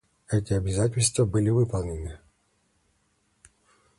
Эти 0.29 0.53
обязательства 0.53 1.25
были 1.25 1.51
выполнены. 1.51 2.17